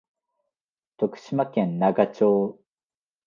[0.97, 2.59] 徳島県那賀町